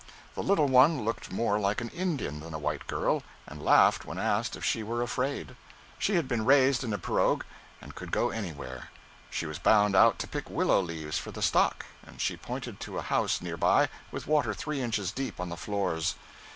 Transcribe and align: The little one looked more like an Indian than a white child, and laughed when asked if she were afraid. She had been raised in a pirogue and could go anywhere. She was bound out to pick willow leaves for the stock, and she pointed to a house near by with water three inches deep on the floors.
The 0.33 0.41
little 0.41 0.65
one 0.67 1.05
looked 1.05 1.31
more 1.31 1.59
like 1.59 1.79
an 1.79 1.89
Indian 1.89 2.39
than 2.39 2.55
a 2.55 2.57
white 2.57 2.87
child, 2.87 3.21
and 3.45 3.61
laughed 3.63 4.03
when 4.03 4.17
asked 4.17 4.55
if 4.55 4.65
she 4.65 4.81
were 4.81 5.03
afraid. 5.03 5.55
She 5.99 6.15
had 6.15 6.27
been 6.27 6.43
raised 6.43 6.83
in 6.83 6.91
a 6.91 6.97
pirogue 6.97 7.43
and 7.79 7.93
could 7.93 8.11
go 8.11 8.31
anywhere. 8.31 8.89
She 9.29 9.45
was 9.45 9.59
bound 9.59 9.95
out 9.95 10.17
to 10.17 10.27
pick 10.27 10.49
willow 10.49 10.79
leaves 10.79 11.19
for 11.19 11.29
the 11.29 11.43
stock, 11.43 11.85
and 12.01 12.19
she 12.19 12.35
pointed 12.35 12.79
to 12.79 12.97
a 12.97 13.03
house 13.03 13.43
near 13.43 13.57
by 13.57 13.89
with 14.11 14.25
water 14.25 14.55
three 14.55 14.81
inches 14.81 15.11
deep 15.11 15.39
on 15.39 15.49
the 15.49 15.55
floors. 15.55 16.15